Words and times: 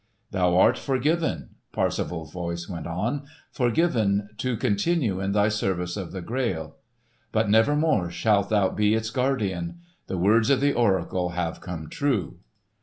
"Thou 0.31 0.57
art 0.57 0.79
forgiven," 0.79 1.49
Parsifal's 1.73 2.31
voice 2.31 2.67
went 2.67 2.87
on; 2.87 3.27
"forgiven 3.51 4.29
to 4.37 4.57
continue 4.57 5.19
in 5.21 5.31
thy 5.31 5.47
service 5.47 5.95
of 5.95 6.11
the 6.11 6.23
Grail. 6.23 6.77
But 7.31 7.51
nevermore 7.51 8.09
shalt 8.09 8.49
thou 8.49 8.69
be 8.71 8.95
its 8.95 9.11
Guardian. 9.11 9.77
The 10.07 10.17
words 10.17 10.49
of 10.49 10.59
the 10.59 10.73
oracle 10.73 11.29
have 11.37 11.61
come 11.61 11.87
true. 11.87 12.39